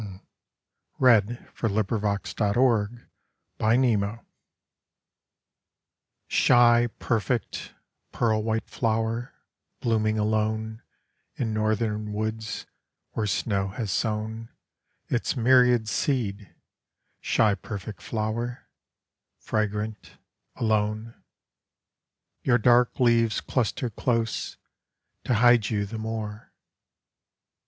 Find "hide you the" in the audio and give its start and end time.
25.35-25.99